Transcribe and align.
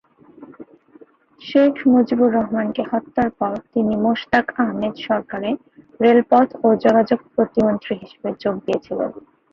শেখ 1.41 1.73
মুজিবুর 1.91 2.29
রহমানকে 2.37 2.81
হত্যার 2.91 3.29
পর 3.39 3.53
তিনি 3.73 3.93
মোশতাক 4.03 4.47
আহমেদ 4.59 4.95
সরকারে 5.07 5.49
রেলপথ 5.99 6.47
ও 6.63 6.77
যোগাযোগ 6.83 7.19
প্রতিমন্ত্রী 7.33 7.93
হিসাবে 8.01 8.29
যোগ 8.43 8.55
দিয়েছিলেন। 8.65 9.11